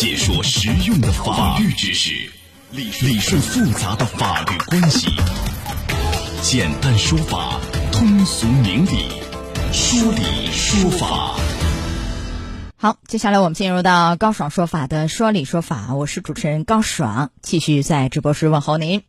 [0.00, 2.14] 解说实用的法律知识，
[2.70, 5.08] 理顺复杂的法律关系，
[6.40, 7.60] 简单说法，
[7.92, 9.10] 通俗明理，
[9.74, 11.36] 说理说法。
[12.78, 19.02] 好，接下来我们进入到高爽说法的说理说法，我是主持人高爽，继续在直播室问候您。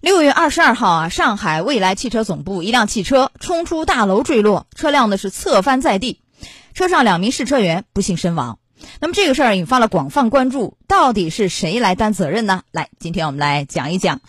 [0.00, 6.20] 六月二十二号啊，上海未来汽车总部一辆汽车冲出大楼坠落，车辆呢是侧翻在地，
[6.72, 8.59] 车上两名试车员不幸身亡。
[9.00, 12.62] 那么这个事儿引发了广泛关注，到底是谁来担责任呢？
[12.70, 14.20] 来，今天我们来讲一讲。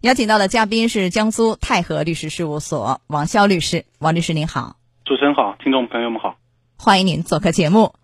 [0.00, 6.36] 邀请到的嘉宾是江苏泰和律师事务所王潇律师，王律师您好，主持人好，听众朋友们好，
[6.76, 7.94] 欢迎您做客节目。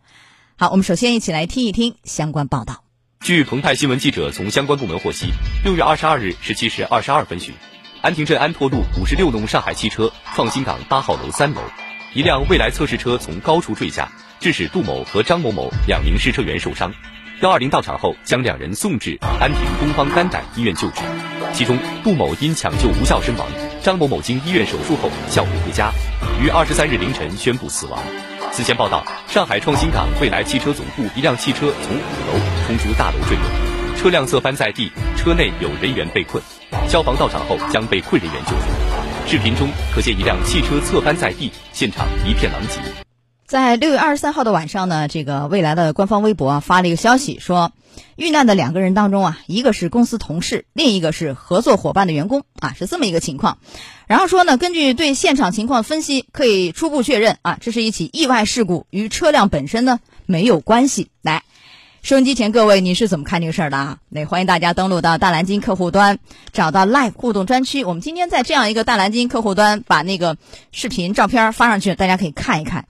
[0.56, 2.82] 好，我们首先一起来听一听相关报道。
[3.20, 5.29] 据澎湃新闻记者从相关部门获悉，
[5.65, 7.54] 六月二十二日十七时二十二分许，
[8.02, 11.60] 安亭镇安拓路五十六弄上海汽车创新港八号楼三楼，
[12.14, 16.92] 一辆蔚来测试车从高处坠下，致使杜某和张某某两名试车员受伤。
[17.42, 21.02] 幺二零到场后，将两人送至安亭东方肝胆医院救治。
[21.52, 23.48] 其中，杜某因抢救无效身亡，
[23.82, 25.90] 张某某经医院手术后效回回家，
[26.40, 28.01] 于二十三日凌晨宣布死亡。
[28.52, 36.40] 此前报道，上海创新港蔚来汽车总部一辆汽车从五楼冲出大楼坠落，车辆侧翻在地，车内有人员被困。
[36.87, 38.73] 消防到场后将被困人员救出。
[39.26, 42.78] 视频中可见一辆汽车侧翻在地，现场一片狼藉。
[43.46, 47.72] 在六月二十三号的晚上呢，这个未来的官方微博啊发了一个消息，说
[48.16, 53.58] 遇难的两个人当中啊，一个是公司同事，另一个是合作伙伴的员工啊，是这么一个情况。
[54.06, 61.08] 然后说呢，根据对现场情况分析，可以初步确认啊，这是一起意外事故，与车辆本身呢没有关系。
[61.22, 61.45] 来，
[62.05, 63.97] 收音机前各位，你是怎么看这个事儿的啊？
[64.10, 66.19] 那欢迎大家登录到大蓝鲸客户端，
[66.53, 67.83] 找到 Live 互动专区。
[67.83, 70.37] 我们今天在这样一个大蓝鲸客户端把那个
[70.71, 72.88] 视频照片发上去，大家可以看一看。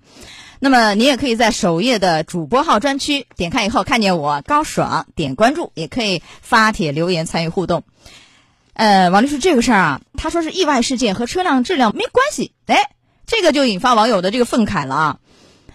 [0.59, 7.85] 那么你也可以在首页的主播号专区点开以后，看见我高爽，点关注，也可以发帖留言参与互动。
[8.73, 12.91] 呃，王律师，这个事儿啊，他说是意外事件和车辆质量没关系，哎，
[13.29, 15.19] 这个就引发网友的这个愤慨了啊。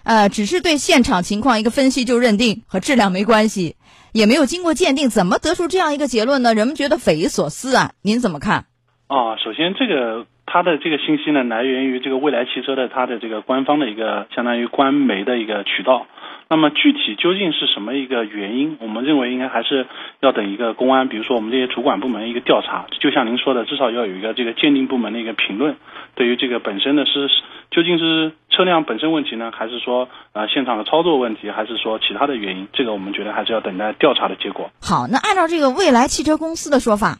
[0.09, 3.75] 呃，只是对现场情况一个分析就认定和质量没关系，
[4.11, 6.55] 也没有经过鉴定，怎么得出这样一个结论呢？
[6.55, 8.65] 人们觉得匪夷所思啊，您怎么看？
[9.05, 16.07] 啊，首先这个它的这个信息呢，来源于这个未来汽车的它的这个官方的一个相当于官媒的一个渠道。
[16.51, 18.77] 那么具体究竟是什么一个原因？
[18.81, 19.85] 我们认为应该还是
[20.19, 22.87] 要等一个公安，比如说我们这些主管部门一个调查。
[22.99, 25.77] 就像您说的，至少要有一个这个鉴定部门的一个评论。
[26.15, 27.29] 对于这个本身的是
[27.69, 32.67] 究竟是车辆本身问题呢，还是说呃现场的操作问题，还是说其他的原因？
[32.73, 34.71] 这个我们觉得还是要等待调查的结果。
[34.81, 37.19] 好，那按照这个未来汽车公司的说法，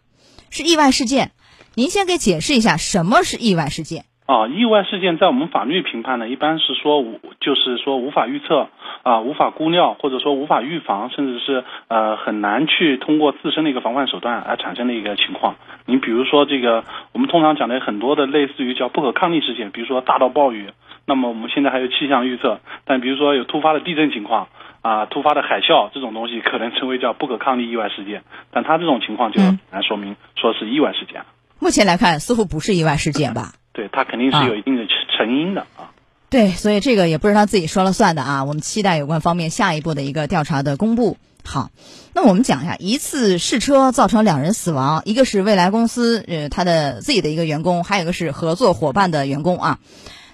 [0.49, 1.29] 是意外事件。
[1.75, 4.08] 您先给解释一下什么是意外事件。
[4.29, 8.67] 啊，意外事件在我们法律评判呢，一般是说无，就是说无法预测
[9.01, 15.55] 啊，无法估料，或者说无法预防，甚至是呃很难去通过自身的一个防范手段而产生的一个情况。
[15.87, 20.69] 你比如说这个，我们通常讲的很多的类似于叫不可抗力事件，比如说大到暴雨，
[21.07, 24.47] 那么我们现在还有气象预测，但比如说有突发的地震情况
[24.83, 29.41] 啊，突发的海啸这种东西，可能称为叫不可抗力意外事件，但它这种情况就
[29.71, 31.23] 来说明说是意外事件。
[31.59, 33.53] 目前来看，似乎不是意外事件吧？
[33.73, 34.83] 对，他肯定是有一定的
[35.17, 35.91] 成因的啊。
[36.29, 38.43] 对，所以这个也不是他自己说了算的啊。
[38.43, 41.17] 我们期待有关方面下一步的一个调查的公布。
[41.43, 41.71] 好，
[42.13, 49.79] 那我们讲一下，一次试车造成两人死亡，一个是未来公司呃他的自己的一个员工，还有一个是合作伙伴的员工啊。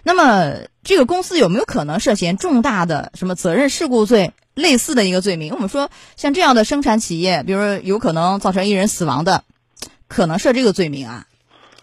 [0.03, 5.53] 那么这个公司有没有可能涉嫌重大的什么责任事故罪类似的一个罪名？
[5.53, 9.44] 我们说像这样的生产企业，比如说有可能造成一人死亡的，
[10.07, 11.28] 可能涉这个罪名啊？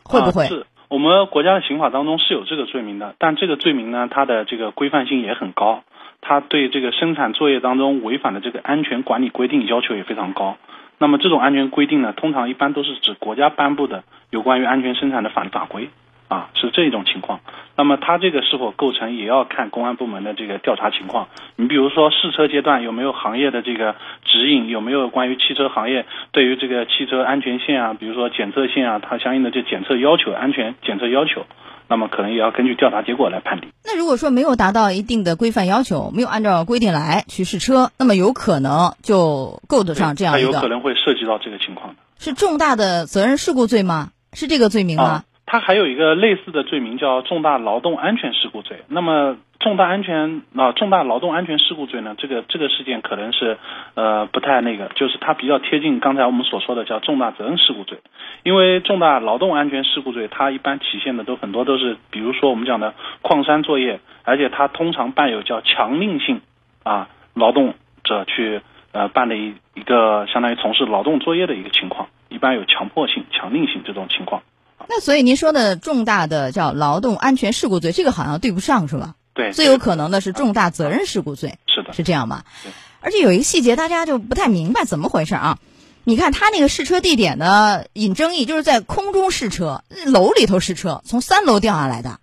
[0.02, 0.48] 会不会？
[0.48, 5.84] 是我们国家的刑法当中是有这个罪名的，但这个罪名呢，它的这个规范性也很高，
[6.20, 10.58] 它对这个生产作业当中违反的这个安全管理规定要求也非常高。
[10.98, 15.88] 那么这种安全规定呢，通常一般都是指国家颁布的有关于安全生产的法律法规。
[16.32, 17.40] 啊，是这种情况。
[17.76, 21.28] 那么它这个是否构成，也要看公安部门的这个调查情况。
[21.56, 31.44] 你比如说试车阶段有没有行业的这个指引，有没有关于汽车行业对于这个汽车安全线啊，比如说检测线啊，它相应的这检测要求、安全检测要求，
[31.88, 33.70] 那么可能也要根据调查结果来判定。
[33.84, 41.96] 那如果说没有达到一定的规范要求，没有按照规定来去试车，那么有可能就够得上这样一个，有可能会涉及到这个情况的。
[42.18, 44.10] 是重大的责任事故罪吗？
[44.34, 45.24] 是这个罪名吗？
[45.52, 48.78] 它还有一个类似的罪名叫重大劳动安全事故罪。
[48.88, 52.14] 那么重大安全啊，重大劳动安全事故罪呢？
[52.16, 53.58] 这个这个事件可能是
[53.92, 57.98] 呃不太那个，就是它比较贴近刚才我们所说的叫重大责任事故罪。
[58.44, 66.40] 因为重大劳动安全事故罪，它一般体现的都很多都是，比如说我们讲的矿山作业，而且它通常伴有叫强令性
[66.82, 68.62] 啊劳动者去
[68.92, 74.40] 呃办的一一个相当于从事劳动作业的一个情况，一般有强迫性、强令性这种情况。
[74.88, 79.14] 那所以您说的重大的叫劳动安全事故罪，这个好像对不上是吧？
[79.34, 82.72] 对，最有可能的是重大责任事故罪，是的，是这样吧对？
[83.00, 85.58] 而且有一个细节，大家就不太明白怎么回事啊？
[86.04, 92.20] 你看他那个试车地点呢，引争议，就是在空中试车，楼里头试车，从三楼掉下来的，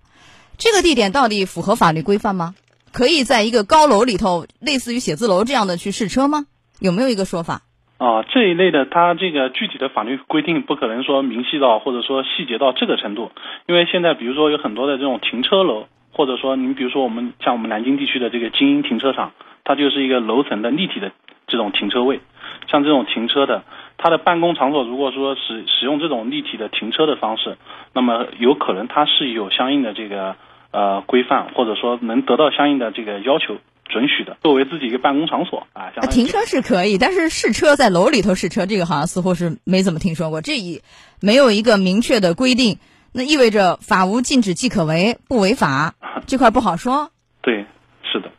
[0.57, 2.55] 这个地点到底符合法律规范吗？
[2.91, 6.45] 可以在一个高楼里头，类似于写字楼这样的去试车吗？
[6.79, 7.61] 有没有一个说法？
[7.99, 13.29] 啊，这一类的，它这个具体的法律规定不可能说明细到或者说细节到这个程度，
[13.67, 19.33] 因为现在比如说有很多的这种停车楼，或者说您比如说我们像我们南京地区的这个精英停车场，
[19.65, 21.11] 它就是一个楼层的立体的
[21.47, 22.21] 这种停车位，
[22.67, 23.63] 像这种停车的，
[23.97, 27.57] 它的办公场所如果说使使用这种立体的停车的方式，
[27.93, 30.37] 那么有可能它是有相应的这个
[30.71, 33.57] 呃规范，或者说能得到相应的这个要求。
[33.89, 40.41] 准许的，作为自己一个办公场所啊，停车是可以，但是试车在楼里头试车，这个好像似乎是没怎么听说过。
[40.41, 40.81] 这一
[41.19, 42.77] 没有一个明确的规定，
[43.11, 45.95] 那意味着法无禁止即可为，不违法，
[46.27, 47.11] 这块不好说。
[47.41, 47.65] 对，
[48.03, 48.31] 是的。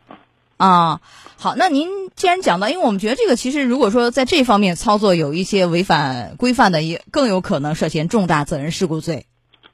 [0.57, 1.01] 啊，
[1.37, 9.25] 好，那您既然讲到，因为我们觉得这个其实如果说在这方面操作有一些违反规范的，也更有可能涉嫌重大责任事故罪，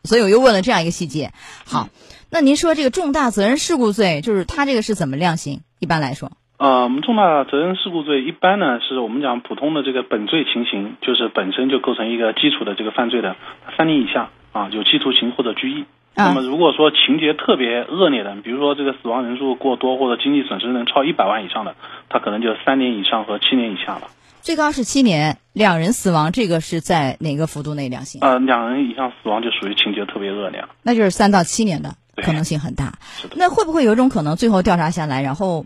[0.04, 1.34] 所以我又问了这样一个细节。
[1.66, 1.90] 好，
[2.30, 5.62] 那您说这个重大责任事故罪，就是它这个是怎么量刑？
[5.80, 13.36] 一般来说，呃，我们重大责任事故罪一般呢，是我们讲普通的这个本罪情形，就是本身就构成一个基础的这个犯罪的
[13.78, 15.86] 三年以下啊，有期徒刑或者拘役。
[16.16, 21.76] 那么如果说情节特别恶劣的，比如说这个死亡人数过多或者经济损失能超一百万以上的，
[22.10, 24.10] 他可能就三年以上和七年以下了。
[24.42, 28.20] 最高是七年，两人死亡，这个是在哪个幅度内量刑？
[28.22, 30.70] 呃，两人以上死亡就属于情节特别恶劣了。
[30.82, 31.94] 那就是三到七年的。
[32.24, 32.98] 可能性很大，
[33.36, 35.66] 那会不会有一种可能，最后调查下来，然后，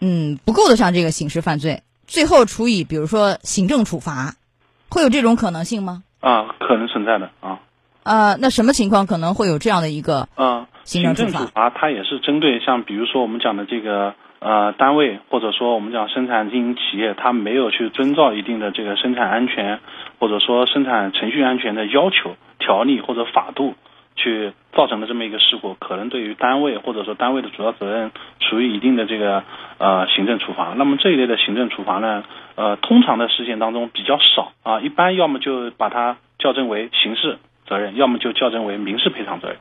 [0.00, 4.34] 嗯，不够得上这个刑事犯罪，最后处以比如说行政处罚，
[4.88, 6.04] 会有这种可能性吗？
[6.20, 7.58] 啊，可能存在的啊。
[8.04, 11.70] 呃，那什么情况可能会有这样的一个啊行政处罚？
[11.70, 19.80] 它也是针对像比如说我们讲的这个呃单位，或者说我们讲生产经营企业，它没有去遵照一定的这个生产安全，
[20.18, 23.74] 或者说生产程序安全的要求、条例或者法度。
[24.16, 28.10] 去造成的这么一个事故，可能对于单位或者说单位的主要责任
[28.40, 29.42] 处于一定的这个
[29.78, 30.74] 呃行政处罚。
[30.76, 32.24] 那么这一类的行政处罚呢，
[32.54, 37.38] 呃，通常的事件当中比较少啊，一般要么就把它校正为刑事
[37.68, 39.58] 责任，要么就校正为民事赔偿责任。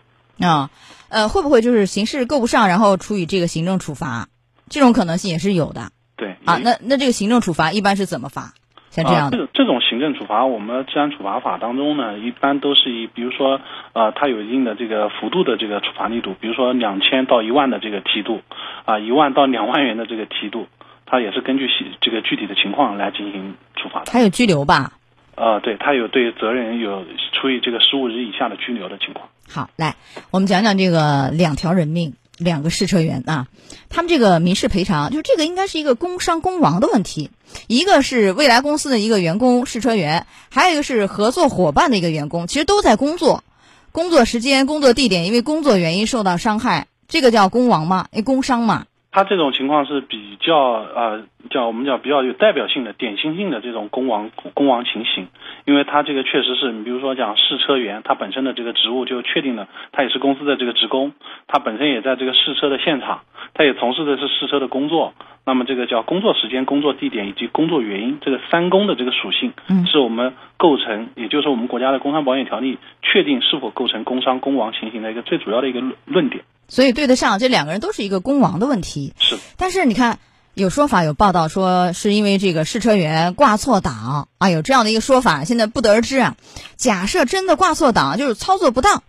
[0.50, 0.70] 啊，
[1.10, 4.28] 呃，会不会就是刑事够不上，然后处以这个行政处罚？
[4.70, 5.92] 这种可能性也是有的。
[6.16, 8.54] 对啊，那那这个行政处罚一般是怎么罚？
[8.92, 13.62] 像这样的，这这种行政处罚，我们治安处罚法当中呢，一般都是以，比如说，
[13.94, 18.42] 呃，它有一定的这个幅度的这个处罚力度，比如说两千到一万的这个梯度，
[18.84, 20.68] 啊，一万到两万元的这个梯度，
[21.06, 21.70] 它也是根据
[22.02, 24.12] 这个具体的情况来进行处罚的。
[24.12, 24.92] 还有拘留吧？
[25.36, 29.30] 呃，对，它有对责任人有处以这个十五日以下的拘留的情况。
[29.50, 29.96] 好，来，
[30.32, 32.14] 我们讲讲这个两条人命。
[32.42, 33.48] 两个试车员啊，
[33.90, 37.30] 他们这个民事赔偿，就这个应该是一个工伤工亡的问题。
[37.68, 43.44] 一个是未来公司的一个员工试车员，还有一个是合作伙伴的一个员工，其实都在工作，
[43.92, 48.08] 工作时间、工作地点因为工作原因受到伤害，这个叫工亡吗？
[48.12, 48.86] 哎，工伤嘛。
[49.12, 55.28] 他这种情况是比较呃，叫我们叫比较有代表性的、典型性的这种工亡工亡情形，
[55.66, 61.12] 因为他这个确实是你比如说讲试车员，他本身的这个职务就确定了，他也是公司的这个职工，
[61.48, 63.22] 他本身也在这个试车的现场，
[63.54, 65.14] 他也从事的是试车的工作，
[65.46, 76.46] 那么这个叫工作时间、工作地点以及工作原因，这个三公的这个属性，嗯，是我们构成，也就是我们国家的工伤保险条例确定是否构成工伤工亡情形的一个最主要的一个论论点。
[76.72, 79.14] 所以对得上，这两个人都是一个工亡的问题。
[79.20, 80.20] 是，但是你看，
[80.54, 86.38] 有说法有报道说，是因为这个试车员挂错档啊，有这样的一个说法，现在不得而知啊。
[86.78, 89.04] 假设真的挂错档，就是操作不当，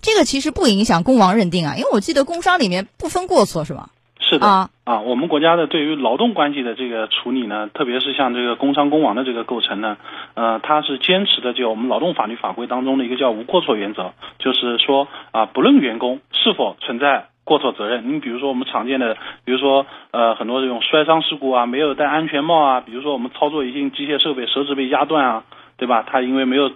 [0.00, 3.90] 这个其实不影响工亡认定啊，因为我记得工伤里面不分过错，是吧？
[4.18, 9.96] 是的啊啊，我们国家的对于劳动关系的这个处理呢，特别是像这个工伤工亡的这个构成呢，
[10.34, 25.44] 呃，它是坚持的就我们劳动法律法规当中的一个叫无过错原则，就是说啊，不论员工是否存在过错责任，你比如说我们常见的，比如说呃很多这种摔伤事故啊，没有戴安全帽啊，比如说我们操作一些机械设备手指被压断啊，
[25.78, 26.04] 对吧？
[26.06, 26.70] 他因为没有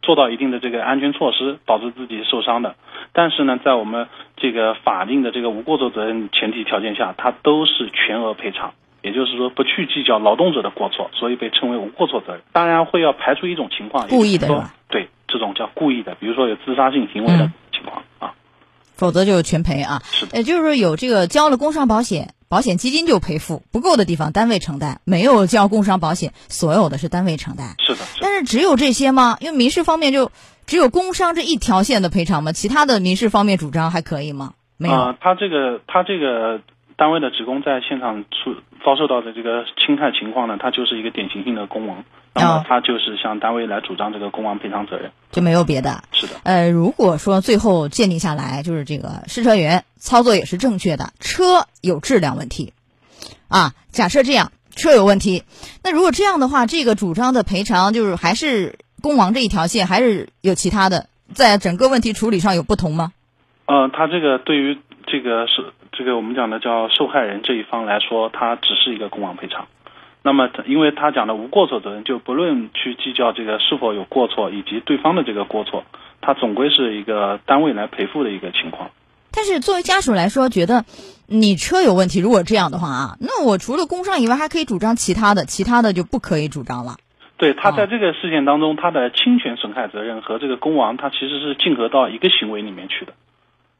[0.00, 2.74] 做到一定的这个安全措施，导致自己受伤的。
[3.12, 12.42] 但是呢，在我们这个法定的这个无过错责任前提条件下，它都是全额赔偿，也就是说不去计较劳动者的过错，所以被称为无过错责任。
[12.52, 14.74] 当然会要排除一种情况，故意的是吧？
[14.88, 18.34] 对，这种叫故意的，比如说有自杀性行为的情况啊，
[18.94, 20.00] 否则就是全赔啊。
[20.04, 27.74] 是的，也就是说有这个交了工伤保险，保险基金就赔付，不够的地方单位承担，没有交工伤保险，所有的是单位承担。
[27.78, 29.36] 是的，但是只有这些吗？
[29.40, 30.30] 因为民事方面就
[30.66, 32.52] 只有工伤这一条线的赔偿吗？
[32.52, 34.54] 其他的民事方面主张还可以吗？
[34.76, 34.94] 没有。
[34.94, 36.60] 啊，他这个他这个
[36.96, 46.02] 单位的职工在现场出遭受到的这个侵害情况呢，他就是一个典型性的工亡，那么他就是向单位来主张这个工亡赔偿责任，就没有别的。
[46.12, 46.34] 是的。
[46.44, 52.72] 呃，如果说最后鉴定下来，就是这个试车员操作也是正确的，车有质量问题，
[53.48, 55.42] 啊，假设这样车有问题，
[55.82, 63.12] 那如果这样的话，这个主张的赔偿就是还是公亡这一条线，还是有其他的，在整个问题处理上有不同吗？
[63.66, 69.66] 呃，他这个对于这个是这个我们讲的叫受害人这一方来说，他只是一个公亡赔偿。
[70.22, 75.84] 那么，因为他讲的无过错责任，就不论去计较这个是否有过错，以及对方的这个过错，
[76.20, 78.90] 他总归是一个单位来赔付的一个情况。
[79.30, 80.84] 但是作为家属来说，觉得
[81.26, 86.96] 你车有问题，如果这样的话啊，那我除了工伤以外，还可以主张其他的，其他的就不可以主张了。
[87.40, 93.14] 对他在这个事件当中，他的侵权损害责任和这个公亡，他其实是竞合到一个行为里面去的。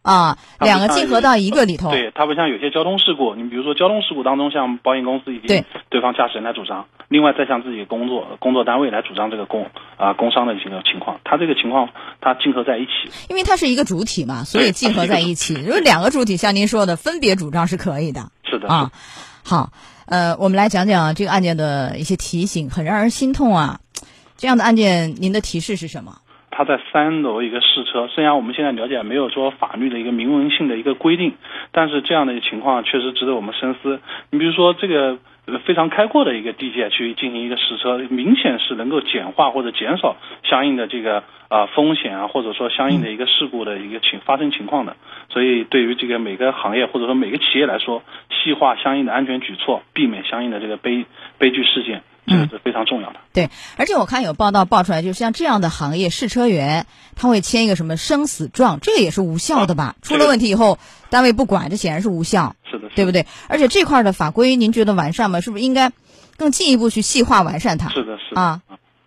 [0.02, 1.90] 啊，两个竞合到一个里头。
[1.90, 9.66] 对，它不像有些交通事故，你比如说交通事故当中，像保险公司以及对对方驾驶人来主张，另外再向自己工作工作单位来主张这个工
[9.98, 11.90] 啊工伤的这个情况，它这个情况
[12.22, 12.90] 它竞合在一起。
[13.28, 15.52] 因为它是一个主体嘛，所以竞合在一起。
[15.52, 18.22] 如果两个主体像您说的分别主张是可以的。
[18.42, 18.90] 是的啊，
[19.42, 19.72] 好，
[20.06, 23.80] 呃，我们来讲讲这个案件的一些提醒，很让人心痛啊。
[24.36, 26.16] 这样的案件，您的提示是什么？
[26.50, 31.34] 他在三楼一个试车，虽然我们现在了解没有说法律的一个明文性的一个规定，
[31.72, 34.00] 但是这样的情况确实值得我们深思。
[34.30, 35.18] 你比如说这个
[35.64, 44.96] 非常开阔的一个地界去进行一个试车，明显是能够简化或者减少相应的这个啊风险啊，或者说相应的一个事故的一个情发生情况的。
[45.28, 51.04] 所以对于这个每个行业或者说每个企业来说，细化相应的安全举措，避免相应的这个悲
[51.38, 52.02] 悲剧事件。
[52.26, 53.20] 这个是非常重要的。
[53.32, 56.86] 对，而且我看有报道爆出来，就像这样的行业，试车员
[57.16, 59.96] 他会签一个什么生死状，这个也是无效的吧？
[60.02, 62.54] 出了问题以后，单位不管，这显然是无效。
[62.70, 63.26] 是的，对不对？
[63.48, 65.40] 而且这块的法规，您觉得完善吗？
[65.40, 65.90] 是不是应该
[66.36, 67.88] 更进一步去细化完善它？
[67.90, 68.60] 是的，是的啊。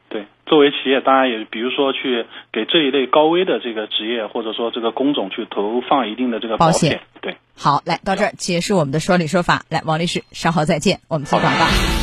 [0.10, 7.01] 对，作为企业，当然也比如说去给这一类高危的这个职业或者说这个工种去投放一定的这个保险。
[7.22, 9.63] 对，好，来到这儿结束我们的说理说法。
[9.70, 12.02] 来，王律师，稍后再见，我们做广告。